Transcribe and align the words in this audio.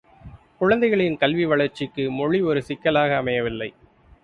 குழந்தைகளின் 0.57 1.17
கல்வி 1.17 1.45
வளர்ச்சிக்கு 1.45 2.11
மொழி 2.11 2.41
ஒரு 2.41 2.63
சிக்கலாக 2.63 3.15
அமையவில்லை. 3.15 3.69